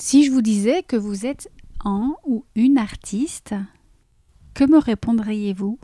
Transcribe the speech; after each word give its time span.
Si 0.00 0.24
je 0.24 0.30
vous 0.30 0.42
disais 0.42 0.84
que 0.84 0.94
vous 0.94 1.26
êtes 1.26 1.50
un 1.84 2.14
ou 2.24 2.44
une 2.54 2.78
artiste, 2.78 3.56
que 4.54 4.62
me 4.62 4.78
répondriez-vous? 4.78 5.76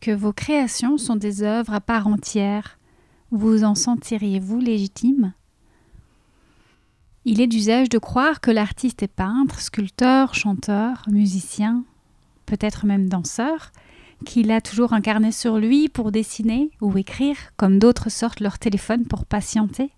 Que 0.00 0.12
vos 0.12 0.32
créations 0.32 0.96
sont 0.96 1.16
des 1.16 1.42
œuvres 1.42 1.74
à 1.74 1.80
part 1.80 2.06
entière, 2.06 2.78
vous 3.32 3.64
en 3.64 3.74
sentiriez-vous 3.74 4.60
légitime? 4.60 5.32
Il 7.24 7.40
est 7.40 7.48
d'usage 7.48 7.88
de 7.88 7.98
croire 7.98 8.40
que 8.40 8.52
l'artiste 8.52 9.02
est 9.02 9.08
peintre, 9.08 9.60
sculpteur, 9.60 10.36
chanteur, 10.36 11.02
musicien, 11.08 11.84
peut-être 12.46 12.86
même 12.86 13.08
danseur, 13.08 13.72
qu'il 14.24 14.52
a 14.52 14.60
toujours 14.60 14.92
un 14.92 15.00
carnet 15.00 15.32
sur 15.32 15.58
lui 15.58 15.88
pour 15.88 16.12
dessiner 16.12 16.70
ou 16.80 16.96
écrire, 16.96 17.36
comme 17.56 17.80
d'autres 17.80 18.08
sortent 18.08 18.40
leur 18.40 18.60
téléphone 18.60 19.04
pour 19.04 19.26
patienter 19.26 19.90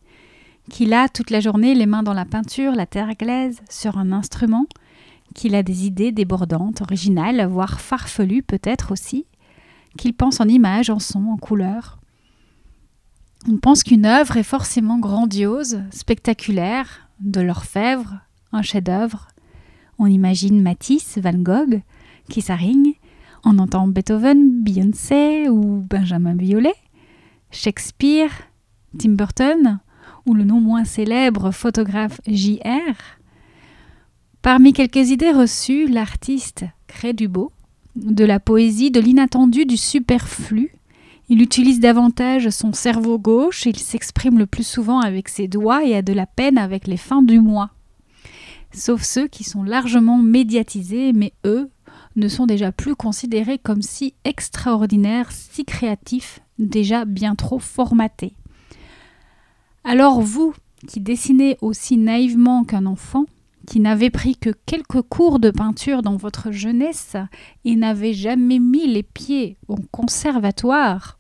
qu'il 0.71 0.93
a 0.95 1.09
toute 1.09 1.31
la 1.31 1.41
journée 1.41 1.75
les 1.75 1.87
mains 1.87 2.03
dans 2.03 2.15
la 2.15 2.25
peinture, 2.25 2.73
la 2.73 2.87
terre 2.87 3.15
glaise, 3.15 3.61
sur 3.69 3.99
un 3.99 4.13
instrument, 4.13 4.67
qu'il 5.35 5.55
a 5.55 5.63
des 5.63 5.87
idées 5.87 6.13
débordantes, 6.13 6.81
originales, 6.81 7.47
voire 7.47 7.81
farfelues 7.81 8.43
peut-être 8.43 8.93
aussi, 8.93 9.27
qu'il 9.97 10.15
pense 10.15 10.41
en 10.41 10.49
images, 10.49 10.91
en 10.91 10.99
sons, 10.99 11.31
en 11.33 11.37
couleurs. 11.37 11.99
On 13.49 13.59
pense 13.59 13.83
qu'une 13.83 14.07
œuvre 14.07 14.37
est 14.37 14.43
forcément 14.43 14.99
grandiose, 14.99 15.83
spectaculaire, 15.91 17.09
de 17.21 17.41
l'orfèvre, 17.41 18.21
un 18.53 18.63
chef-d'œuvre. 18.63 19.29
On 19.99 20.07
imagine 20.07 20.63
Matisse, 20.63 21.19
Van 21.19 21.35
Gogh, 21.35 21.83
Kissaring, 22.29 22.95
on 23.45 23.59
entend 23.59 23.87
Beethoven, 23.87 24.63
Beyoncé 24.63 25.49
ou 25.51 25.85
Benjamin 25.89 26.35
Biolay, 26.35 26.75
Shakespeare, 27.51 28.31
Tim 28.99 29.11
Burton, 29.11 29.81
ou 30.27 30.35
le 30.35 30.45
non 30.45 30.61
moins 30.61 30.85
célèbre 30.85 31.51
photographe 31.51 32.21
J.R. 32.27 32.95
Parmi 34.43 34.73
quelques 34.73 35.11
idées 35.11 35.33
reçues, 35.33 35.87
l'artiste 35.87 36.65
crée 36.87 37.13
du 37.13 37.29
beau, 37.29 37.51
de 37.97 38.25
la 38.25 38.41
poésie, 38.41 38.91
de 38.91 39.01
l'inattendu, 39.01 39.65
du 39.67 39.77
superflu. 39.77 40.73
Il 41.29 41.41
utilise 41.41 41.81
davantage 41.81 42.51
son 42.51 42.73
cerveau 42.73 43.19
gauche, 43.19 43.65
il 43.67 43.79
s'exprime 43.79 44.39
le 44.39 44.47
plus 44.47 44.67
souvent 44.67 45.01
avec 45.01 45.29
ses 45.29 45.49
doigts 45.49 45.85
et 45.85 45.97
a 45.97 46.03
de 46.03 46.13
la 46.13 46.27
peine 46.27 46.59
avec 46.59 46.87
les 46.87 46.99
fins 46.99 47.23
du 47.23 47.41
mois. 47.41 47.71
Sauf 48.73 49.03
ceux 49.03 49.29
qui 49.29 49.45
sont 49.45 49.63
largement 49.63 50.19
médiatisés, 50.19 51.13
mais 51.13 51.33
eux 51.47 51.71
ne 52.17 52.29
sont 52.29 52.47
déjà 52.47 52.73
plus 52.73 52.95
considérés 52.95 53.59
comme 53.59 53.83
si 53.83 54.15
extraordinaires, 54.25 55.31
si 55.33 55.65
créatifs, 55.65 56.41
déjà 56.59 57.05
bien 57.05 57.35
trop 57.35 57.59
formatés. 57.59 58.35
Alors 59.85 60.23
vous, 60.23 60.55
qui 60.89 61.01
dessinez 61.01 61.59
aussi 61.61 61.99
naïvement 61.99 62.65
qu'un 62.65 62.87
enfant, 62.87 63.27
qui 63.67 63.81
n'avez 63.81 64.11
pris 64.11 64.37
que 64.37 64.51
quelques 64.67 65.03
cours 65.03 65.39
de 65.39 65.51
peinture 65.51 66.03
dans 66.03 66.17
votre 66.17 66.51
jeunesse 66.51 67.17
et 67.65 67.77
n'avez 67.77 68.15
jamais 68.15 68.59
mis 68.59 68.87
les 68.87 69.03
pieds 69.03 69.57
au 69.69 69.77
conservatoire, 69.91 71.19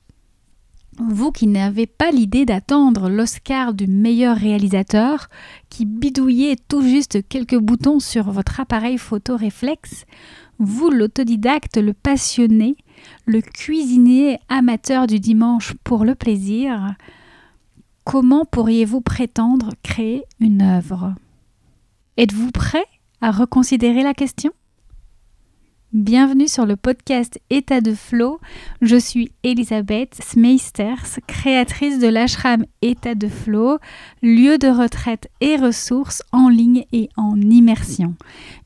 vous 0.98 1.32
qui 1.32 1.46
n'avez 1.46 1.86
pas 1.86 2.10
l'idée 2.10 2.46
d'attendre 2.46 3.08
l'Oscar 3.08 3.74
du 3.74 3.86
meilleur 3.86 4.36
réalisateur, 4.36 5.28
qui 5.68 5.86
bidouillez 5.86 6.56
tout 6.56 6.82
juste 6.82 7.26
quelques 7.28 7.58
boutons 7.58 7.98
sur 7.98 8.30
votre 8.30 8.60
appareil 8.60 8.96
photo 8.96 9.36
réflexe, 9.36 10.04
vous 10.58 10.90
l'autodidacte, 10.90 11.78
le 11.78 11.94
passionné, 11.94 12.76
le 13.26 13.40
cuisinier 13.40 14.38
amateur 14.48 15.06
du 15.06 15.18
dimanche 15.18 15.74
pour 15.82 16.04
le 16.04 16.14
plaisir, 16.14 16.94
comment 18.04 18.44
pourriez-vous 18.44 19.00
prétendre 19.00 19.70
créer 19.82 20.24
une 20.40 20.62
œuvre? 20.62 21.14
Êtes-vous 22.16 22.50
prêt 22.50 22.84
à 23.20 23.30
reconsidérer 23.30 24.02
la 24.02 24.14
question? 24.14 24.52
Bienvenue 25.92 26.48
sur 26.48 26.66
le 26.66 26.76
podcast 26.76 27.40
État 27.50 27.80
de 27.80 27.94
Flow. 27.94 28.40
Je 28.82 28.96
suis 28.96 29.30
Elisabeth 29.44 30.20
Smeisters, 30.22 31.20
créatrice 31.28 32.00
de 32.00 32.08
l'ashram 32.08 32.64
État 32.82 33.14
de 33.14 33.28
Flow, 33.28 33.78
lieu 34.20 34.58
de 34.58 34.68
retraite 34.68 35.28
et 35.40 35.56
ressources 35.56 36.22
en 36.32 36.48
ligne 36.48 36.84
et 36.92 37.08
en 37.16 37.40
immersion. 37.40 38.16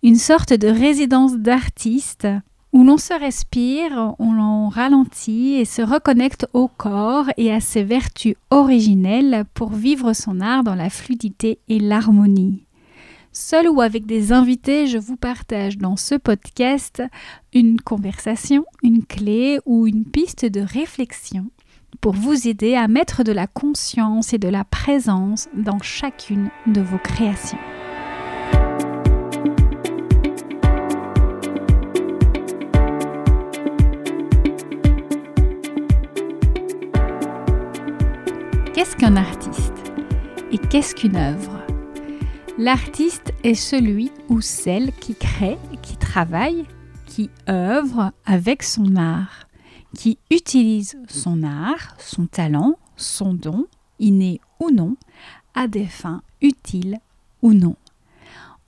Une 0.02 0.16
sorte 0.16 0.54
de 0.54 0.68
résidence 0.68 1.36
d'artistes 1.36 2.26
où 2.72 2.84
l'on 2.84 2.98
se 2.98 3.18
respire, 3.18 4.14
on 4.18 4.68
ralentit 4.68 5.54
et 5.54 5.64
se 5.64 5.82
reconnecte 5.82 6.46
au 6.52 6.68
corps 6.68 7.26
et 7.36 7.52
à 7.52 7.60
ses 7.60 7.82
vertus 7.82 8.34
originelles 8.50 9.44
pour 9.54 9.70
vivre 9.70 10.12
son 10.12 10.40
art 10.40 10.64
dans 10.64 10.74
la 10.74 10.90
fluidité 10.90 11.58
et 11.68 11.78
l'harmonie. 11.78 12.64
Seul 13.32 13.68
ou 13.68 13.80
avec 13.80 14.06
des 14.06 14.32
invités, 14.32 14.86
je 14.86 14.98
vous 14.98 15.16
partage 15.16 15.78
dans 15.78 15.96
ce 15.96 16.14
podcast 16.14 17.02
une 17.54 17.80
conversation, 17.80 18.64
une 18.82 19.04
clé 19.04 19.60
ou 19.64 19.86
une 19.86 20.04
piste 20.04 20.44
de 20.44 20.60
réflexion 20.60 21.46
pour 22.00 22.14
vous 22.14 22.48
aider 22.48 22.74
à 22.74 22.88
mettre 22.88 23.22
de 23.24 23.32
la 23.32 23.46
conscience 23.46 24.32
et 24.32 24.38
de 24.38 24.48
la 24.48 24.64
présence 24.64 25.48
dans 25.54 25.80
chacune 25.80 26.50
de 26.66 26.80
vos 26.80 26.98
créations. 26.98 27.58
Qu'est-ce 38.78 38.94
qu'un 38.94 39.16
artiste 39.16 39.72
Et 40.52 40.58
qu'est-ce 40.58 40.94
qu'une 40.94 41.16
œuvre? 41.16 41.66
L'artiste 42.58 43.32
est 43.42 43.54
celui 43.54 44.12
ou 44.28 44.40
celle 44.40 44.92
qui 44.92 45.16
crée, 45.16 45.58
qui 45.82 45.96
travaille, 45.96 46.64
qui 47.04 47.28
œuvre 47.48 48.12
avec 48.24 48.62
son 48.62 48.94
art, 48.94 49.48
qui 49.96 50.16
utilise 50.30 50.96
son 51.08 51.42
art, 51.42 51.96
son 51.98 52.26
talent, 52.26 52.78
son 52.96 53.34
don, 53.34 53.66
inné 53.98 54.40
ou 54.60 54.70
non, 54.70 54.96
à 55.56 55.66
des 55.66 55.86
fins 55.86 56.22
utiles 56.40 56.98
ou 57.42 57.54
non. 57.54 57.74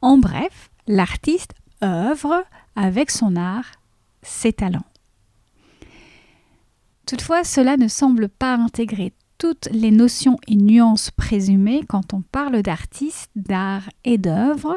En 0.03 0.19
bref, 0.19 0.71
l'artiste 0.89 1.55
œuvre 1.85 2.45
avec 2.75 3.13
son 3.13 3.37
art, 3.37 3.71
ses 4.23 4.53
talents. 4.53 4.87
Toutefois, 7.07 7.45
cela 7.45 7.77
ne 7.77 7.87
semble 7.87 8.29
pas 8.29 8.57
intégrer 8.57 9.13
toutes 9.41 9.71
les 9.73 9.91
notions 9.91 10.37
et 10.47 10.55
nuances 10.55 11.11
présumées 11.11 11.83
quand 11.89 12.13
on 12.13 12.21
parle 12.21 12.61
d'artiste, 12.61 13.31
d'art 13.35 13.89
et 14.05 14.19
d'œuvre. 14.19 14.77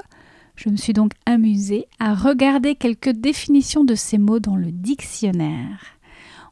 Je 0.56 0.70
me 0.70 0.78
suis 0.78 0.94
donc 0.94 1.12
amusée 1.26 1.86
à 2.00 2.16
regarder 2.16 2.76
quelques 2.76 3.10
définitions 3.10 3.84
de 3.84 3.94
ces 3.94 4.18
mots 4.18 4.40
dans 4.40 4.56
le 4.56 4.72
dictionnaire. 4.72 5.98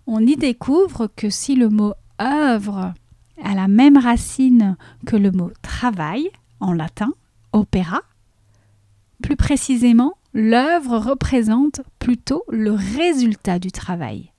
On 0.08 0.20
y 0.20 0.36
découvre 0.36 1.08
que 1.16 1.30
si 1.30 1.56
le 1.56 1.70
mot 1.70 1.94
œuvre 2.22 2.94
a 3.42 3.56
la 3.56 3.70
même 3.70 3.98
racine 3.98 4.76
que 5.06 5.16
le 5.16 5.32
mot 5.32 5.52
travail 5.62 6.30
en 6.60 6.74
latin, 6.74 7.14
opéra, 7.54 8.02
plus 9.24 9.38
précisément, 9.38 10.18
l'œuvre 10.34 10.98
représente 10.98 11.80
plutôt 11.98 12.44
le 12.50 12.72
résultat 12.72 13.58
du 13.58 13.72
travail. 13.72 14.31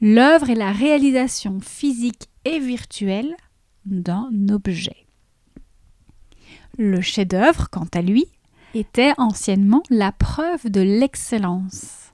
L'œuvre 0.00 0.50
est 0.50 0.56
la 0.56 0.72
réalisation 0.72 1.58
physique 1.60 2.28
et 2.44 2.58
virtuelle 2.58 3.34
d'un 3.86 4.28
objet. 4.50 5.06
Le 6.76 7.00
chef-d'œuvre, 7.00 7.70
quant 7.70 7.88
à 7.94 8.02
lui, 8.02 8.26
était 8.74 9.14
anciennement 9.16 9.82
la 9.88 10.12
preuve 10.12 10.70
de 10.70 10.82
l'excellence. 10.82 12.12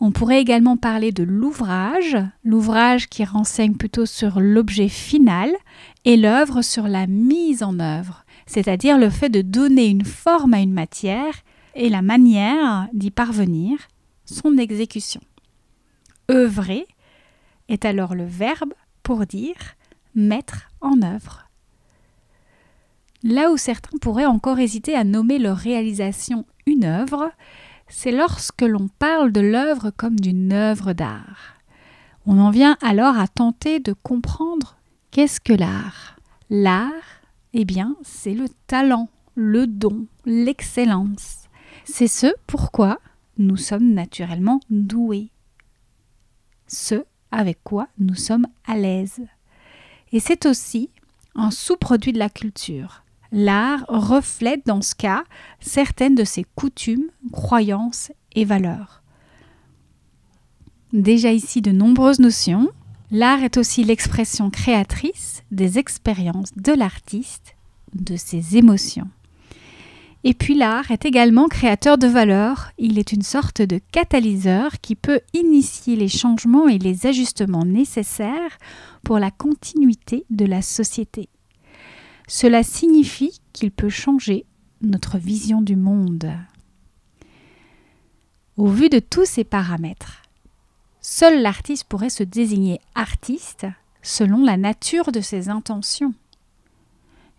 On 0.00 0.12
pourrait 0.12 0.40
également 0.40 0.76
parler 0.76 1.12
de 1.12 1.22
l'ouvrage, 1.22 2.18
l'ouvrage 2.42 3.08
qui 3.08 3.24
renseigne 3.24 3.74
plutôt 3.74 4.04
sur 4.04 4.40
l'objet 4.40 4.88
final, 4.88 5.50
et 6.04 6.18
l'œuvre 6.18 6.60
sur 6.60 6.88
la 6.88 7.06
mise 7.06 7.62
en 7.62 7.80
œuvre, 7.80 8.26
c'est-à-dire 8.46 8.98
le 8.98 9.08
fait 9.08 9.30
de 9.30 9.40
donner 9.40 9.86
une 9.86 10.04
forme 10.04 10.52
à 10.52 10.60
une 10.60 10.74
matière 10.74 11.34
et 11.74 11.88
la 11.88 12.02
manière 12.02 12.88
d'y 12.92 13.10
parvenir, 13.10 13.78
son 14.26 14.58
exécution. 14.58 15.22
Œuvrer 16.30 16.86
est 17.68 17.84
alors 17.84 18.14
le 18.14 18.24
verbe 18.24 18.72
pour 19.02 19.26
dire 19.26 19.76
mettre 20.14 20.70
en 20.80 21.02
œuvre. 21.02 21.48
Là 23.22 23.50
où 23.50 23.56
certains 23.56 23.96
pourraient 23.98 24.26
encore 24.26 24.58
hésiter 24.58 24.94
à 24.94 25.04
nommer 25.04 25.38
leur 25.38 25.56
réalisation 25.56 26.44
une 26.66 26.84
œuvre, 26.84 27.30
c'est 27.88 28.12
lorsque 28.12 28.62
l'on 28.62 28.88
parle 28.98 29.32
de 29.32 29.40
l'œuvre 29.40 29.90
comme 29.90 30.18
d'une 30.18 30.52
œuvre 30.52 30.92
d'art. 30.92 31.54
On 32.26 32.38
en 32.38 32.50
vient 32.50 32.76
alors 32.82 33.18
à 33.18 33.28
tenter 33.28 33.80
de 33.80 33.92
comprendre 33.92 34.76
qu'est-ce 35.10 35.40
que 35.40 35.52
l'art. 35.52 36.16
L'art, 36.48 36.90
eh 37.52 37.64
bien, 37.64 37.96
c'est 38.02 38.34
le 38.34 38.48
talent, 38.66 39.08
le 39.34 39.66
don, 39.66 40.06
l'excellence. 40.24 41.48
C'est 41.84 42.08
ce 42.08 42.28
pourquoi 42.46 42.98
nous 43.36 43.56
sommes 43.56 43.92
naturellement 43.92 44.60
doués 44.70 45.30
ce 46.66 47.04
avec 47.30 47.58
quoi 47.64 47.88
nous 47.98 48.14
sommes 48.14 48.46
à 48.66 48.76
l'aise. 48.76 49.20
Et 50.12 50.20
c'est 50.20 50.46
aussi 50.46 50.90
un 51.34 51.50
sous-produit 51.50 52.12
de 52.12 52.18
la 52.18 52.30
culture. 52.30 53.02
L'art 53.32 53.84
reflète 53.88 54.64
dans 54.64 54.80
ce 54.80 54.94
cas 54.94 55.24
certaines 55.58 56.14
de 56.14 56.22
ses 56.22 56.44
coutumes, 56.54 57.10
croyances 57.32 58.12
et 58.36 58.44
valeurs. 58.44 59.02
Déjà 60.92 61.32
ici 61.32 61.60
de 61.60 61.72
nombreuses 61.72 62.20
notions, 62.20 62.70
l'art 63.10 63.42
est 63.42 63.56
aussi 63.56 63.82
l'expression 63.82 64.50
créatrice 64.50 65.42
des 65.50 65.78
expériences 65.78 66.52
de 66.56 66.72
l'artiste, 66.72 67.56
de 67.94 68.14
ses 68.14 68.56
émotions. 68.56 69.08
Et 70.26 70.32
puis 70.32 70.54
l'art 70.54 70.90
est 70.90 71.04
également 71.04 71.48
créateur 71.48 71.98
de 71.98 72.06
valeurs, 72.06 72.72
il 72.78 72.98
est 72.98 73.12
une 73.12 73.22
sorte 73.22 73.60
de 73.60 73.78
catalyseur 73.92 74.80
qui 74.80 74.94
peut 74.94 75.20
initier 75.34 75.96
les 75.96 76.08
changements 76.08 76.66
et 76.66 76.78
les 76.78 77.06
ajustements 77.06 77.66
nécessaires 77.66 78.58
pour 79.04 79.18
la 79.18 79.30
continuité 79.30 80.24
de 80.30 80.46
la 80.46 80.62
société. 80.62 81.28
Cela 82.26 82.62
signifie 82.62 83.38
qu'il 83.52 83.70
peut 83.70 83.90
changer 83.90 84.46
notre 84.80 85.18
vision 85.18 85.60
du 85.60 85.76
monde. 85.76 86.32
Au 88.56 88.68
vu 88.68 88.88
de 88.88 89.00
tous 89.00 89.26
ces 89.26 89.44
paramètres, 89.44 90.22
seul 91.02 91.42
l'artiste 91.42 91.84
pourrait 91.84 92.08
se 92.08 92.22
désigner 92.22 92.80
artiste 92.94 93.66
selon 94.00 94.42
la 94.42 94.56
nature 94.56 95.12
de 95.12 95.20
ses 95.20 95.50
intentions. 95.50 96.14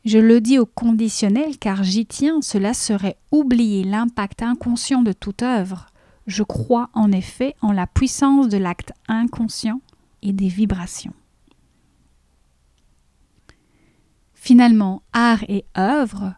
Je 0.06 0.19
le 0.19 0.40
dis 0.40 0.60
au 0.60 0.68
conditionnel 0.68 1.57
car 1.57 1.84
j'y 1.84 2.06
tiens, 2.06 2.40
cela 2.44 2.75
serait 2.75 3.18
oublier 3.31 3.84
l'impact 3.84 4.44
inconscient 4.44 5.02
de 5.02 5.13
toute 5.13 5.42
œuvre. 5.42 5.88
Je 6.28 6.44
crois 6.44 6.92
en 6.94 7.12
effet 7.12 7.56
en 7.62 7.72
la 7.72 7.88
puissance 7.88 8.48
de 8.48 8.57
l'acte 8.57 8.94
inconscient 9.07 9.81
et 10.22 10.31
des 10.31 10.48
vibrations. 10.48 11.13
Finalement, 14.36 15.02
art 15.12 15.44
et 15.48 15.66
œuvre 15.75 16.36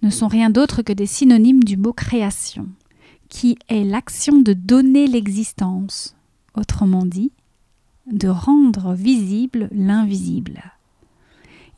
ne 0.00 0.08
sont 0.08 0.28
rien 0.28 0.48
d'autre 0.48 0.80
que 0.80 0.94
des 0.94 1.04
synonymes 1.04 1.62
du 1.62 1.76
mot 1.76 1.92
création, 1.92 2.68
qui 3.28 3.58
est 3.68 3.84
l'action 3.84 4.40
de 4.40 4.54
donner 4.54 5.06
l'existence, 5.06 6.16
autrement 6.54 7.04
dit, 7.04 7.32
de 8.10 8.28
rendre 8.28 8.94
visible 8.94 9.68
l'invisible. 9.72 10.62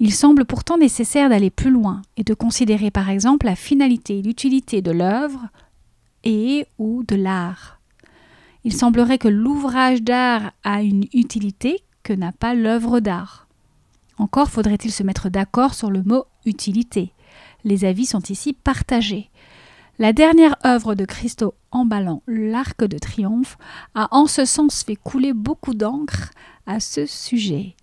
Il 0.05 0.13
semble 0.13 0.45
pourtant 0.45 0.79
nécessaire 0.79 1.29
d'aller 1.29 1.51
plus 1.51 1.71
loin 1.71 2.03
et 2.17 2.25
de 2.25 2.35
considérer 2.35 2.91
par 2.91 3.09
exemple 3.09 3.47
la 3.47 3.55
finalité 3.55 4.19
et 4.19 4.23
l'utilité 4.23 4.83
de 4.83 4.91
l'œuvre 4.91 5.47
et 6.25 6.67
ou 6.77 7.05
de 7.05 7.15
l'art. 7.15 7.79
Il 8.65 8.73
semblerait 8.73 9.19
que 9.19 9.29
l'ouvrage 9.29 10.03
d'art 10.03 10.51
a 10.65 10.83
une 10.83 11.05
utilité 11.15 11.85
que 12.03 12.13
n'a 12.13 12.33
pas 12.33 12.53
l'œuvre 12.53 12.99
d'art. 12.99 13.47
Encore 14.19 14.51
faudrait-il 14.51 14.91
se 14.91 15.05
mettre 15.05 15.29
d'accord 15.29 15.73
sur 15.73 15.89
le 15.89 16.03
mot 16.03 16.25
utilité. 16.47 17.13
Les 17.63 17.85
avis 17.85 18.07
sont 18.07 18.23
ici 18.29 18.55
partagés. 18.55 19.31
La 20.01 20.13
dernière 20.13 20.57
œuvre 20.67 20.97
de 20.97 21.05
Christo 21.05 21.55
emballant 21.71 22.25
l'Arc 22.27 22.83
de 22.83 22.99
Triomphe 22.99 23.57
a 23.95 24.09
en 24.11 24.27
ce 24.27 24.47
sens 24.47 24.83
fait 24.83 24.97
couler 24.97 25.33
beaucoup 25.33 25.75
d'encre 25.75 26.31
à 26.67 26.81
ce 26.81 27.07
sujet. 27.07 27.77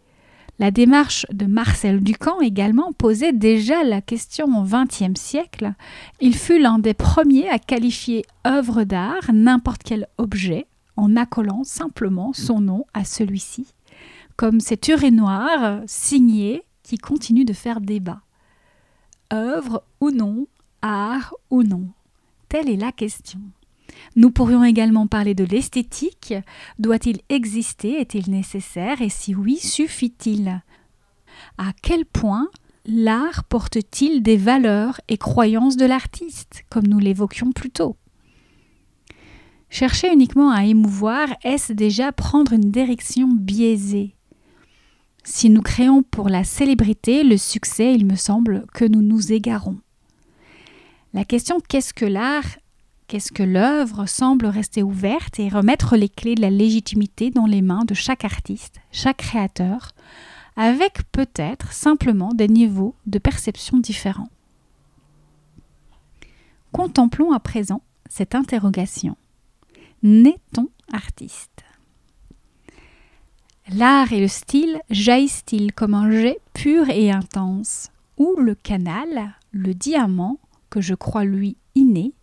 La 0.59 0.71
démarche 0.71 1.25
de 1.31 1.45
Marcel 1.45 2.01
Ducamp 2.01 2.41
également 2.41 2.91
posait 2.91 3.31
déjà 3.31 3.81
la 3.85 4.01
question 4.01 4.45
au 4.59 4.63
XXe 4.63 5.17
siècle. 5.17 5.73
Il 6.19 6.35
fut 6.35 6.59
l'un 6.59 6.79
des 6.79 6.93
premiers 6.93 7.47
à 7.49 7.59
qualifier 7.59 8.25
œuvre 8.45 8.83
d'art 8.83 9.31
n'importe 9.31 9.83
quel 9.83 10.07
objet 10.17 10.67
en 10.97 11.15
accolant 11.15 11.63
simplement 11.63 12.33
son 12.33 12.59
nom 12.59 12.85
à 12.93 13.05
celui-ci, 13.05 13.67
comme 14.35 14.59
cet 14.59 14.89
urinoir 14.89 15.81
signé 15.87 16.63
qui 16.83 16.97
continue 16.97 17.45
de 17.45 17.53
faire 17.53 17.79
débat. 17.79 18.19
Œuvre 19.31 19.83
ou 20.01 20.11
non, 20.11 20.45
art 20.81 21.33
ou 21.49 21.63
non? 21.63 21.87
Telle 22.49 22.69
est 22.69 22.75
la 22.75 22.91
question. 22.91 23.39
Nous 24.15 24.31
pourrions 24.31 24.63
également 24.63 25.07
parler 25.07 25.35
de 25.35 25.43
l'esthétique. 25.43 26.33
Doit-il 26.77 27.19
exister? 27.29 27.99
Est-il 27.99 28.29
nécessaire? 28.29 29.01
Et 29.01 29.09
si 29.09 29.35
oui, 29.35 29.57
suffit-il? 29.57 30.61
À 31.57 31.71
quel 31.81 32.05
point 32.05 32.49
l'art 32.85 33.43
porte-t-il 33.43 34.21
des 34.23 34.37
valeurs 34.37 34.99
et 35.07 35.17
croyances 35.17 35.77
de 35.77 35.85
l'artiste, 35.85 36.63
comme 36.69 36.87
nous 36.87 36.99
l'évoquions 36.99 37.51
plus 37.51 37.69
tôt? 37.69 37.97
Chercher 39.69 40.11
uniquement 40.11 40.49
à 40.49 40.65
émouvoir, 40.65 41.29
est-ce 41.43 41.73
déjà 41.73 42.11
prendre 42.11 42.53
une 42.53 42.71
direction 42.71 43.27
biaisée? 43.27 44.15
Si 45.23 45.49
nous 45.49 45.61
créons 45.61 46.01
pour 46.01 46.27
la 46.27 46.43
célébrité, 46.43 47.23
le 47.23 47.37
succès, 47.37 47.93
il 47.93 48.05
me 48.05 48.15
semble 48.15 48.65
que 48.73 48.85
nous 48.85 49.01
nous 49.01 49.31
égarons. 49.31 49.77
La 51.13 51.23
question 51.23 51.59
qu'est-ce 51.59 51.93
que 51.93 52.05
l'art 52.05 52.57
Qu'est-ce 53.09 53.31
que 53.31 53.41
l'œuvre 53.41 54.05
semble 54.05 54.45
rester 54.45 54.83
ouverte 54.83 55.39
et 55.39 55.49
remettre 55.49 55.97
les 55.97 56.09
clés 56.09 56.35
de 56.35 56.41
la 56.41 56.51
légitimité 56.51 57.31
dans 57.31 57.47
les 57.47 57.63
mains 57.63 57.83
de 57.83 57.95
chaque 57.95 58.23
artiste, 58.23 58.75
chaque 58.91 59.17
créateur, 59.17 59.93
avec 60.55 61.01
peut-être 61.11 61.73
simplement 61.73 62.31
des 62.35 62.47
niveaux 62.47 62.93
de 63.07 63.17
perception 63.17 63.79
différents. 63.79 64.29
Contemplons 66.71 67.31
à 67.31 67.39
présent 67.39 67.81
cette 68.07 68.35
interrogation. 68.35 69.17
N'est-on 70.03 70.67
artiste? 70.93 71.63
L'art 73.73 74.13
et 74.13 74.21
le 74.21 74.27
style 74.27 74.81
jaillissent-ils 74.91 75.73
comme 75.73 75.95
un 75.95 76.11
jet 76.11 76.39
pur 76.53 76.87
et 76.91 77.09
intense, 77.09 77.89
ou 78.17 78.35
le 78.37 78.53
canal, 78.53 79.33
le 79.51 79.73
diamant, 79.73 80.37
que 80.69 80.79
je 80.79 80.93
crois 80.93 81.23
lui 81.23 81.57
inné, 81.73 82.13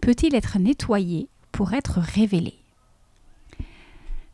peut-il 0.00 0.34
être 0.34 0.58
nettoyé 0.58 1.28
pour 1.52 1.72
être 1.74 1.98
révélé? 1.98 2.54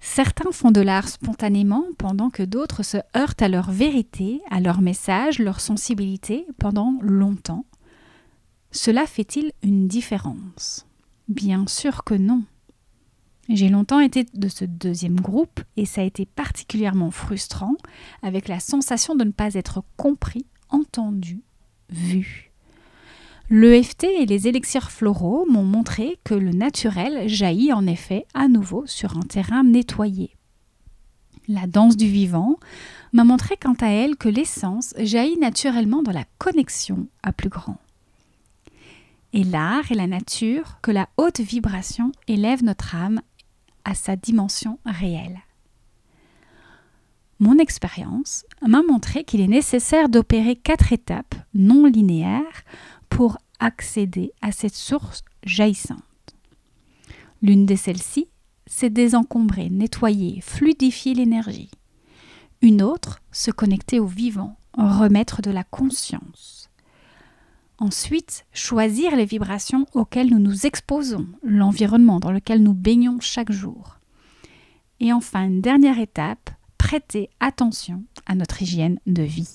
Certains 0.01 0.53
font 0.53 0.71
de 0.71 0.83
l'art 0.83 1.09
spontanément 1.09 1.85
pendant 1.97 2.29
que 2.29 2.43
d'autres 2.43 2.83
se 2.83 2.99
heurtent 3.17 3.41
à 3.41 3.49
leur 3.49 3.71
vérité, 3.71 4.43
à 4.51 4.61
leur 4.61 4.83
message, 4.83 5.39
leur 5.39 5.61
sensibilité 5.61 6.47
pendant 6.59 6.95
longtemps. 7.01 7.65
Cela 8.71 9.07
fait-il 9.07 9.53
une 9.63 9.89
différence? 9.89 10.87
Bien 11.29 11.67
sûr 11.67 12.05
que 12.05 12.15
non. 12.15 12.45
J'ai 13.49 13.71
longtemps 13.71 14.01
été 14.01 14.27
de 14.35 14.49
ce 14.49 14.67
deuxième 14.67 15.21
groupe 15.21 15.61
et 15.77 15.87
ça 15.87 16.03
a 16.03 16.05
été 16.05 16.27
particulièrement 16.27 17.11
frustrant 17.11 17.75
avec 18.23 18.49
la 18.49 18.61
sensation 18.61 19.15
de 19.15 19.25
ne 19.25 19.33
pas 19.33 19.55
être 19.55 19.83
compris, 19.97 20.45
entendu, 20.69 21.41
vu. 21.89 22.44
L'EFT 23.50 24.05
et 24.05 24.25
les 24.25 24.49
élixirs 24.49 24.91
floraux 24.91 25.44
m'ont 25.46 25.64
montré 25.64 26.19
que 26.24 26.34
le 26.34 26.53
naturel 26.53 27.29
jaillit 27.29 27.74
en 27.74 27.86
effet 27.86 28.24
à 28.32 28.48
nouveau 28.48 28.86
sur 28.86 29.19
un 29.19 29.22
terrain 29.22 29.63
nettoyé. 29.63 30.34
La 31.46 31.67
danse 31.67 31.98
du 31.98 32.06
vivant 32.06 32.56
m'a 33.13 33.22
montré 33.22 33.58
quant 33.58 33.77
à 33.82 33.89
elle 33.89 34.17
que 34.17 34.31
l'essence 34.31 34.94
jaillit 34.98 35.36
naturellement 35.36 36.03
dans 36.03 36.13
la 36.13 36.24
connexion 36.39 37.06
à 37.22 37.32
plus 37.32 37.51
grand. 37.51 37.77
Et 39.34 39.44
l'art 39.44 39.93
et 39.93 39.94
la 39.94 40.06
nature 40.06 40.79
que 40.81 40.91
la 40.91 41.10
haute 41.19 41.41
vibration 41.41 42.13
élève 42.29 42.65
notre 42.65 42.94
âme 42.94 43.20
à 43.84 43.94
sa 43.94 44.17
dimension 44.17 44.79
réelle. 44.86 45.41
Mon 47.41 47.58
expérience 47.58 48.46
m'a 48.67 48.82
montré 48.82 49.24
qu'il 49.24 49.43
est 49.43 49.48
nécessaire 49.48 50.08
d'opérer 50.08 50.56
quatre 50.56 50.93
étapes 50.93 51.34
non 51.53 51.84
linéaires 51.84 52.65
pour 53.15 53.39
accéder 53.61 54.33
à 54.43 54.51
cette 54.51 54.75
source 54.75 55.23
jaillissante. 55.44 56.03
L'une 57.43 57.65
de 57.65 57.77
celles-ci, 57.77 58.27
c'est 58.67 58.91
désencombrer, 58.91 59.71
nettoyer, 59.71 60.41
fluidifier 60.41 61.15
l'énergie. 61.15 61.71
Une 62.61 62.83
autre, 62.83 63.21
se 63.31 63.53
connecter 63.53 64.01
au 64.01 64.06
vivant, 64.06 64.56
remettre 64.77 65.43
de 65.43 65.53
la 65.53 65.63
conscience. 65.63 66.71
Ensuite, 67.79 68.47
choisir 68.53 69.15
les 69.15 69.27
vibrations 69.27 69.87
auxquelles 69.94 70.31
nous 70.31 70.41
nous 70.41 70.67
exposons, 70.67 71.29
l'environnement 71.44 72.19
dans 72.19 72.33
lequel 72.33 72.65
nous 72.65 72.75
baignons 72.75 73.21
chaque 73.21 73.53
jour. 73.53 74.01
Et 74.99 75.13
enfin, 75.13 75.44
une 75.44 75.61
dernière 75.61 76.01
étape, 76.01 76.51
prêter 76.79 77.31
attention 77.39 78.03
à 78.27 78.35
notre 78.35 78.61
hygiène 78.61 78.99
de 79.06 79.23
vie. 79.23 79.55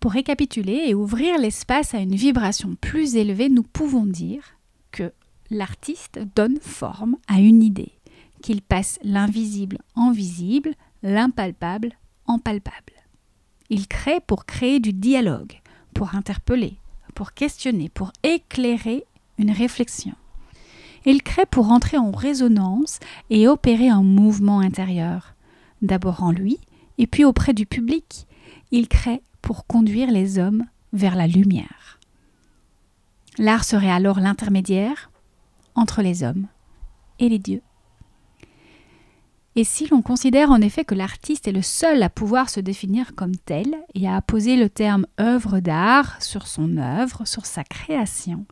Pour 0.00 0.12
récapituler 0.12 0.84
et 0.86 0.94
ouvrir 0.94 1.38
l'espace 1.38 1.92
à 1.92 1.98
une 1.98 2.14
vibration 2.14 2.76
plus 2.80 3.16
élevée, 3.16 3.48
nous 3.48 3.64
pouvons 3.64 4.06
dire 4.06 4.42
que 4.92 5.12
l'artiste 5.50 6.20
donne 6.36 6.60
forme 6.60 7.16
à 7.26 7.40
une 7.40 7.64
idée, 7.64 7.92
qu'il 8.40 8.62
passe 8.62 9.00
l'invisible 9.02 9.78
en 9.96 10.12
visible, 10.12 10.74
l'impalpable 11.02 11.94
en 12.26 12.38
palpable. 12.38 12.92
Il 13.70 13.88
crée 13.88 14.20
pour 14.24 14.46
créer 14.46 14.78
du 14.78 14.92
dialogue, 14.92 15.60
pour 15.94 16.14
interpeller, 16.14 16.76
pour 17.14 17.32
questionner, 17.32 17.88
pour 17.88 18.12
éclairer 18.22 19.04
une 19.36 19.50
réflexion. 19.50 20.14
Il 21.06 21.22
crée 21.22 21.46
pour 21.46 21.72
entrer 21.72 21.98
en 21.98 22.12
résonance 22.12 23.00
et 23.30 23.48
opérer 23.48 23.88
un 23.88 24.02
mouvement 24.02 24.60
intérieur, 24.60 25.34
d'abord 25.82 26.22
en 26.22 26.30
lui 26.30 26.58
et 26.98 27.06
puis 27.06 27.24
auprès 27.24 27.52
du 27.52 27.66
public. 27.66 28.26
Il 28.70 28.88
crée 28.88 29.22
pour 29.42 29.66
conduire 29.66 30.10
les 30.10 30.38
hommes 30.38 30.64
vers 30.92 31.16
la 31.16 31.26
lumière. 31.26 31.98
L'art 33.38 33.64
serait 33.64 33.90
alors 33.90 34.20
l'intermédiaire 34.20 35.10
entre 35.74 36.02
les 36.02 36.22
hommes 36.22 36.46
et 37.18 37.28
les 37.28 37.38
dieux. 37.38 37.62
Et 39.58 39.64
si 39.64 39.88
l'on 39.88 40.02
considère 40.02 40.52
en 40.52 40.60
effet 40.60 40.84
que 40.84 40.94
l'artiste 40.94 41.48
est 41.48 41.52
le 41.52 41.62
seul 41.62 42.00
à 42.04 42.08
pouvoir 42.08 42.48
se 42.48 42.60
définir 42.60 43.16
comme 43.16 43.36
tel 43.36 43.76
et 43.94 44.06
à 44.06 44.14
apposer 44.14 44.56
le 44.56 44.70
terme 44.70 45.04
œuvre 45.18 45.58
d'art 45.58 46.22
sur 46.22 46.46
son 46.46 46.76
œuvre, 46.76 47.26
sur 47.26 47.44
sa 47.44 47.64
création, 47.64 48.46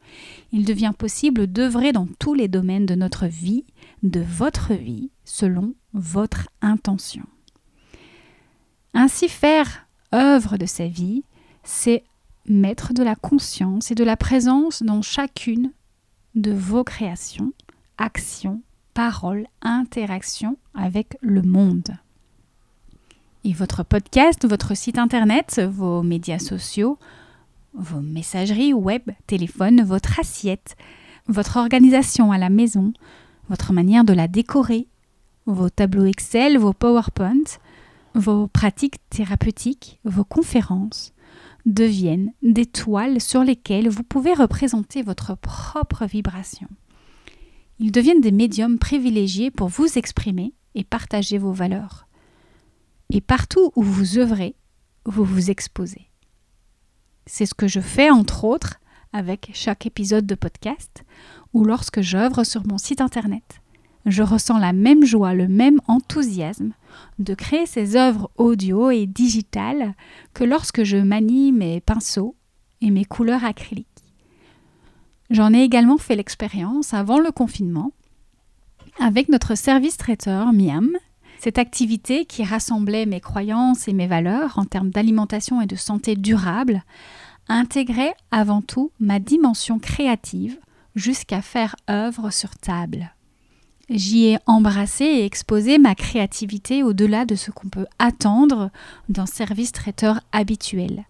il 0.51 0.65
devient 0.65 0.93
possible 0.99 1.47
d'œuvrer 1.47 1.93
dans 1.93 2.09
tous 2.19 2.35
les 2.35 2.49
domaines 2.49 2.87
de 2.87 2.97
notre 2.97 3.27
vie, 3.27 3.65
de 4.03 4.21
votre 4.21 4.75
vie, 4.75 5.11
selon 5.25 5.75
votre 5.93 6.49
intention. 6.61 7.23
Ainsi 8.93 9.29
faire 9.29 9.86
œuvre 10.17 10.57
de 10.57 10.67
sa 10.67 10.87
vie, 10.87 11.23
c'est 11.63 12.05
mettre 12.47 12.93
de 12.95 13.03
la 13.03 13.15
conscience 13.15 13.91
et 13.91 13.95
de 13.95 14.05
la 14.05 14.17
présence 14.17 14.83
dans 14.83 15.03
chacune 15.03 15.73
de 16.35 16.53
vos 16.53 16.85
créations, 16.85 17.53
actions, 17.99 18.63
parole, 18.95 19.47
interaction 19.63 20.57
avec 20.75 21.17
le 21.21 21.43
monde. 21.43 21.97
Et 23.45 23.53
votre 23.53 23.85
podcast, 23.85 24.47
votre 24.49 24.77
site 24.77 24.99
internet, 24.99 25.61
vos 25.71 26.03
médias 26.03 26.39
sociaux, 26.39 26.99
vos 27.75 28.01
messageries 28.01 28.73
web, 28.73 29.03
téléphone, 29.27 29.83
votre 29.83 30.19
assiette, 30.19 30.77
votre 31.29 31.57
organisation 31.57 32.33
à 32.33 32.39
la 32.39 32.49
maison, 32.49 32.93
votre 33.49 33.73
manière 33.73 34.05
de 34.05 34.13
la 34.13 34.29
décorer, 34.29 34.89
vos 35.47 35.71
tableaux 35.71 36.07
Excel, 36.07 36.59
vos 36.59 36.73
PowerPoint, 36.73 37.45
vos 38.17 38.49
pratiques 38.49 38.97
thérapeutiques, 39.11 40.01
vos 40.05 40.25
conférences 40.25 41.13
deviennent 41.67 42.33
des 42.43 42.67
toiles 42.67 43.21
sur 43.21 43.45
lesquelles 43.45 43.89
vous 43.89 44.03
pouvez 44.03 44.33
représenter 44.33 45.03
votre 45.03 45.37
propre 45.37 46.07
vibration. 46.07 46.69
Ils 47.79 47.93
deviennent 47.93 48.21
des 48.23 48.33
médiums 48.33 48.79
privilégiés 48.79 49.51
pour 49.51 49.69
vous 49.69 49.99
exprimer 49.99 50.55
et 50.75 50.85
partager 50.85 51.37
vos 51.37 51.53
valeurs. 51.53 52.07
Et 53.11 53.21
partout 53.21 53.73
où 53.77 53.83
vous 53.83 54.19
œuvrez, 54.19 54.57
vous 55.05 55.25
vous 55.25 55.51
exposez. 55.51 56.11
C'est 57.27 57.47
ce 57.47 57.55
que 57.55 57.69
je 57.69 57.81
fais 57.81 58.11
entre 58.11 58.45
autres 58.45 58.81
avec 59.13 59.51
chaque 59.53 59.87
épisode 59.87 60.27
de 60.27 60.35
podcast 60.35 61.05
ou 61.53 61.65
lorsque 61.65 62.01
j'œuvre 62.01 62.45
sur 62.45 62.67
mon 62.67 62.79
site 62.79 63.01
internet. 63.01 63.61
Je 64.07 64.23
ressens 64.23 64.59
la 64.59 64.73
même 64.73 65.05
joie, 65.05 65.35
le 65.35 65.49
même 65.49 65.81
enthousiasme 65.89 66.73
de 67.19 67.35
créer 67.35 67.67
ces 67.67 67.97
œuvres 67.97 68.31
audio 68.37 68.91
et 68.91 69.07
digitales 69.07 69.95
que 70.33 70.45
lorsque 70.45 70.85
je 70.85 70.97
manie 70.97 71.51
mes 71.51 71.81
pinceaux 71.81 72.37
et 72.81 72.91
mes 72.91 73.05
couleurs 73.05 73.45
acryliques. 73.45 73.87
J'en 75.31 75.53
ai 75.53 75.63
également 75.63 75.99
fait 75.99 76.15
l'expérience 76.15 76.95
avant 76.95 77.19
le 77.19 77.33
confinement 77.33 77.91
avec 79.01 79.29
notre 79.29 79.57
service 79.57 79.97
traiteur 79.97 80.53
Miam. 80.53 80.91
Cette 81.41 81.59
activité 81.59 82.25
qui 82.25 82.45
rassemblait 82.45 83.07
mes 83.07 83.21
croyances 83.21 83.89
et 83.89 83.93
mes 83.93 84.07
valeurs 84.07 84.59
en 84.59 84.65
termes 84.65 84.91
d'alimentation 84.91 85.61
et 85.61 85.67
de 85.67 85.77
santé 85.77 86.15
durable 86.15 86.83
intégrait 87.49 88.15
avant 88.31 88.63
tout 88.63 88.93
ma 89.01 89.19
dimension 89.19 89.79
créative 89.79 90.59
jusqu'à 90.95 91.43
faire 91.43 91.77
œuvre 91.91 92.31
sur 92.31 92.55
table. 92.57 93.11
J'y 93.89 94.27
ai 94.27 94.39
embrassé 94.47 95.05
et 95.05 95.25
exposé 95.25 95.79
ma 95.79 95.95
créativité 95.95 96.83
au-delà 96.83 97.25
de 97.25 97.37
ce 97.37 97.53
qu'on 97.53 97.69
peut 97.69 97.87
attendre 98.01 98.71
d'un 99.09 99.27
service 99.27 99.71
traiteur 99.71 100.21
habituel. 100.33 101.05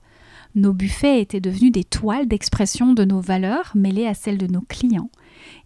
Nos 0.54 0.74
buffets 0.74 1.22
étaient 1.22 1.40
devenus 1.40 1.72
des 1.72 1.84
toiles 1.84 2.28
d'expression 2.28 2.92
de 2.92 3.04
nos 3.04 3.20
valeurs 3.20 3.72
mêlées 3.74 4.06
à 4.06 4.14
celles 4.14 4.38
de 4.38 4.46
nos 4.46 4.60
clients. 4.60 5.10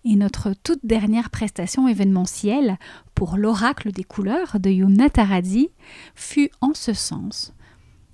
Et 0.04 0.14
notre 0.14 0.52
toute 0.62 0.84
dernière 0.84 1.30
prestation 1.30 1.88
événementielle 1.88 2.78
pour 3.14 3.36
l'oracle 3.36 3.90
des 3.90 4.04
couleurs 4.04 4.58
de 4.60 4.70
Yumna 4.70 5.10
Taradzi 5.10 5.70
fut 6.14 6.50
en 6.60 6.74
ce 6.74 6.92
sens 6.92 7.52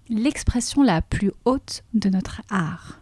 l'expression 0.08 0.82
la 0.82 1.02
plus 1.02 1.32
haute 1.44 1.82
de 1.94 2.08
notre 2.08 2.42
art. 2.48 3.00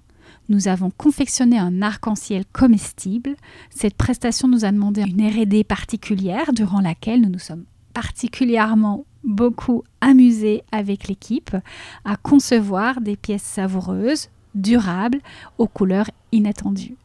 Nous 0.49 0.69
avons 0.69 0.91
confectionné 0.91 1.59
un 1.59 1.81
arc-en-ciel 1.81 2.45
comestible. 2.53 3.35
Cette 3.71 3.95
prestation 3.95 4.47
nous 4.47 4.65
a 4.65 4.73
demandé 4.73 5.03
une 5.03 5.27
RD 5.27 5.65
particulière 5.65 6.53
durant 6.53 6.81
laquelle 6.81 7.23
nous 7.23 7.31
nous 7.31 7.39
sommes 7.39 7.65
particulièrement 7.95 9.07
beaucoup 9.23 9.85
amusé 10.03 10.63
avec 10.73 11.09
l'équipe 11.09 11.57
à 12.05 12.17
concevoir 12.17 13.01
des 13.01 13.17
pièces 13.17 13.43
savoureuses, 13.43 14.29
durables, 14.55 15.21
aux 15.57 15.69
couleurs 15.69 16.11
inattendues. 16.33 16.97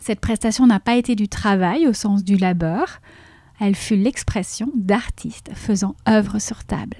Cette 0.00 0.20
prestation 0.20 0.66
n'a 0.66 0.80
pas 0.80 0.96
été 0.96 1.14
du 1.14 1.28
travail 1.28 1.86
au 1.86 1.92
sens 1.92 2.24
du 2.24 2.36
labeur, 2.36 3.00
elle 3.60 3.76
fut 3.76 3.96
l'expression 3.96 4.70
d'artistes 4.74 5.52
faisant 5.54 5.94
œuvre 6.08 6.40
sur 6.40 6.64
table. 6.64 6.96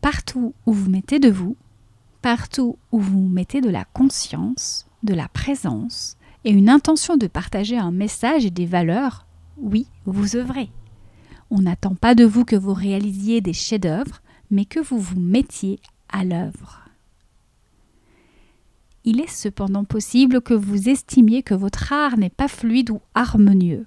Partout 0.00 0.52
où 0.66 0.72
vous 0.72 0.90
mettez 0.90 1.20
de 1.20 1.30
vous, 1.30 1.56
partout 2.24 2.78
où 2.90 3.00
vous 3.00 3.28
mettez 3.28 3.60
de 3.60 3.68
la 3.68 3.84
conscience, 3.84 4.86
de 5.02 5.12
la 5.12 5.28
présence 5.28 6.16
et 6.46 6.52
une 6.52 6.70
intention 6.70 7.18
de 7.18 7.26
partager 7.26 7.76
un 7.76 7.90
message 7.90 8.46
et 8.46 8.50
des 8.50 8.64
valeurs, 8.64 9.26
oui, 9.58 9.88
vous 10.06 10.34
œuvrez. 10.34 10.70
On 11.50 11.60
n'attend 11.60 11.94
pas 11.94 12.14
de 12.14 12.24
vous 12.24 12.46
que 12.46 12.56
vous 12.56 12.72
réalisiez 12.72 13.42
des 13.42 13.52
chefs-d'œuvre, 13.52 14.22
mais 14.50 14.64
que 14.64 14.80
vous 14.80 14.98
vous 14.98 15.20
mettiez 15.20 15.80
à 16.08 16.24
l'œuvre. 16.24 16.88
Il 19.04 19.20
est 19.20 19.30
cependant 19.30 19.84
possible 19.84 20.40
que 20.40 20.54
vous 20.54 20.88
estimiez 20.88 21.42
que 21.42 21.52
votre 21.52 21.92
art 21.92 22.16
n'est 22.16 22.30
pas 22.30 22.48
fluide 22.48 22.88
ou 22.88 23.02
harmonieux, 23.14 23.84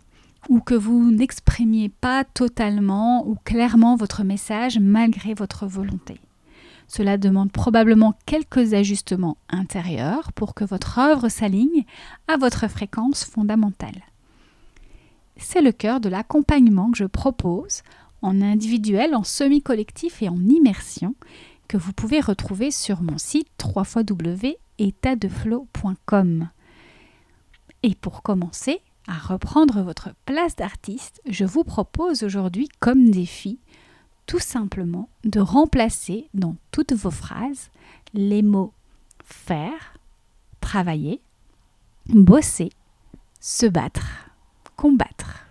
ou 0.48 0.60
que 0.60 0.75
vous 0.75 1.10
n'exprimiez 1.10 1.89
pas 1.89 2.24
totalement 2.24 3.27
ou 3.27 3.36
clairement 3.44 3.96
votre 3.96 4.24
message 4.24 4.77
malgré 4.77 5.34
votre 5.34 5.65
volonté. 5.65 6.20
Cela 6.88 7.17
demande 7.17 7.51
probablement 7.51 8.13
quelques 8.25 8.74
ajustements 8.74 9.38
intérieurs 9.50 10.32
pour 10.34 10.53
que 10.53 10.63
votre 10.63 11.00
œuvre 11.00 11.29
s'aligne 11.29 11.86
à 12.27 12.38
votre 12.38 12.67
fréquence 12.67 13.25
fondamentale 13.25 14.03
c'est 15.39 15.62
le 15.62 15.72
cœur 15.72 16.00
de 16.00 16.10
l'accompagnement 16.10 16.89
que 16.91 16.98
je 16.98 17.06
propose 17.06 17.82
en 18.22 18.41
individuel, 18.41 19.15
en 19.15 19.24
semi-collectif 19.24 20.22
et 20.22 20.29
en 20.29 20.39
immersion 20.39 21.15
que 21.67 21.77
vous 21.77 21.94
pouvez 21.94 22.20
retrouver 22.20 22.70
sur 22.72 23.01
mon 23.01 23.17
site 23.17 23.48
www.etatdeflow.com. 23.63 26.50
Et 27.84 27.96
pour 27.96 28.24
commencer 28.24 28.82
à 29.08 29.13
reprendre 29.13 29.82
votre 29.82 30.10
place 30.25 30.56
d'artiste, 30.56 31.22
je 31.29 31.46
vous 31.46 31.63
propose 31.63 32.24
aujourd'hui 32.24 32.67
comme 32.79 33.12
défi 33.12 33.60
tout 34.27 34.39
simplement 34.39 35.10
de 35.24 35.39
remplacer 35.39 36.29
dans 36.34 36.55
toutes 36.72 36.93
vos 36.93 37.12
phrases 37.12 37.72
les 38.13 38.43
mots 38.43 38.74
faire, 39.24 39.98
travailler, 40.62 41.22
bosser, 42.07 42.69
se 43.39 43.65
battre 43.65 44.27
combattre. 44.77 45.48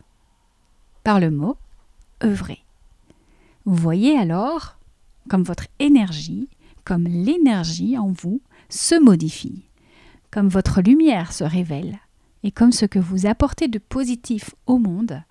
Par 1.05 1.21
le 1.21 1.31
mot 1.31 1.57
œuvrer. 2.25 2.65
Vous 3.67 3.75
voyez 3.75 4.17
alors 4.17 4.79
comme 5.29 5.43
votre 5.43 5.67
énergie, 5.81 6.49
comme 6.85 7.05
l'énergie 7.05 7.99
en 7.99 8.13
vous 8.13 8.41
se 8.69 8.95
modifie, 8.95 9.65
comme 10.31 10.49
votre 10.49 10.81
lumière 10.81 11.33
se 11.33 11.45
révèle 11.45 11.99
et 12.45 12.53
comme 12.53 12.73
ce 12.73 12.87
que 12.87 13.01
vous 13.01 13.27
apportez 13.27 13.67
de 13.67 13.81
positif 13.81 14.55
au 14.67 14.79
monde 14.79 15.23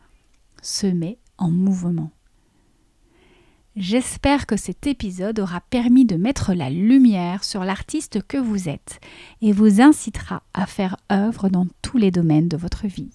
se 0.61 0.87
met 0.87 1.17
en 1.37 1.49
mouvement. 1.49 2.11
J'espère 3.75 4.45
que 4.45 4.55
cet 4.55 4.87
épisode 4.87 5.37
aura 5.37 5.59
permis 5.59 6.05
de 6.05 6.15
mettre 6.15 6.53
la 6.53 6.69
lumière 6.69 7.43
sur 7.43 7.65
l'artiste 7.65 8.25
que 8.25 8.37
vous 8.37 8.69
êtes 8.69 9.01
et 9.41 9.51
vous 9.51 9.81
incitera 9.81 10.43
à 10.53 10.65
faire 10.65 10.95
œuvre 11.11 11.49
dans 11.49 11.67
tous 11.81 11.97
les 11.97 12.09
domaines 12.09 12.47
de 12.47 12.55
votre 12.55 12.87
vie. 12.87 13.11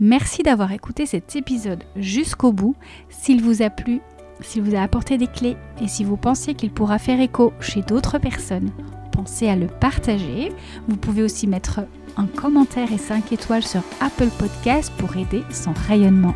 Merci 0.00 0.42
d'avoir 0.42 0.72
écouté 0.72 1.04
cet 1.04 1.36
épisode 1.36 1.84
jusqu'au 1.96 2.50
bout. 2.50 2.76
S'il 3.10 3.42
vous 3.42 3.60
a 3.60 3.68
plu, 3.68 4.00
s'il 4.40 4.62
vous 4.62 4.74
a 4.74 4.80
apporté 4.80 5.18
des 5.18 5.26
clés 5.26 5.58
et 5.82 5.86
si 5.86 6.02
vous 6.02 6.16
pensez 6.16 6.54
qu'il 6.54 6.70
pourra 6.70 6.98
faire 6.98 7.20
écho 7.20 7.52
chez 7.60 7.82
d'autres 7.82 8.18
personnes, 8.18 8.70
pensez 9.12 9.48
à 9.48 9.56
le 9.56 9.66
partager. 9.66 10.50
Vous 10.88 10.96
pouvez 10.96 11.22
aussi 11.22 11.46
mettre 11.46 11.80
un 12.16 12.26
commentaire 12.26 12.90
et 12.90 12.98
5 12.98 13.32
étoiles 13.32 13.62
sur 13.62 13.82
Apple 14.00 14.30
Podcast 14.38 14.90
pour 14.96 15.14
aider 15.18 15.42
son 15.50 15.74
rayonnement. 15.74 16.34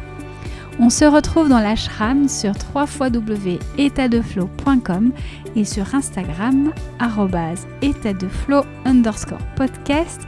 On 0.80 0.90
se 0.90 1.04
retrouve 1.04 1.48
dans 1.48 1.58
l'ashram 1.58 2.28
sur 2.28 2.52
www.etatdeflow.com 2.72 5.12
et 5.56 5.64
sur 5.64 5.92
Instagram 5.94 6.72
étatdeflow 7.82 8.62
underscore 8.84 9.44
podcast 9.56 10.20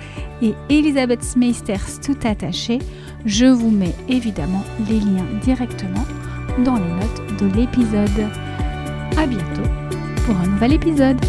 et 0.43 0.55
Elisabeth 0.69 1.23
Smeisters 1.23 2.01
tout 2.05 2.17
attaché 2.25 2.81
je 3.25 3.47
vous 3.47 3.71
mets 3.71 3.95
évidemment 4.09 4.65
les 4.89 4.99
liens 4.99 5.25
directement 5.43 6.05
dans 6.65 6.75
les 6.77 6.81
notes 6.81 7.41
de 7.41 7.47
l'épisode. 7.57 8.27
A 9.19 9.27
bientôt 9.27 9.69
pour 10.25 10.37
un 10.37 10.47
nouvel 10.47 10.73
épisode. 10.73 11.21